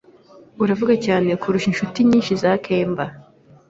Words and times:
Uravuga 0.63 0.93
cyane 1.05 1.29
kurusha 1.41 1.67
inshuti 1.71 1.97
nyinshi 2.07 2.33
za 2.41 2.51
kemba. 2.65 3.05